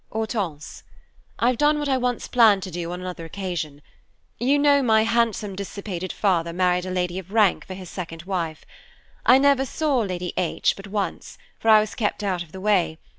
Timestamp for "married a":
6.53-6.89